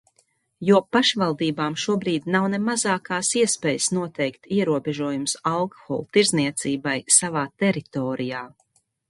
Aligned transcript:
Jo 0.67 0.77
pašvaldībām 0.95 1.75
šobrīd 1.83 2.25
nav 2.35 2.47
ne 2.53 2.59
mazākās 2.69 3.29
iespējas 3.41 3.91
noteikt 3.99 4.49
ierobežojumus 4.57 5.37
alkohola 5.53 6.09
tirdzniecībai 6.19 6.97
savā 7.19 7.47
teritorijā. 7.67 8.43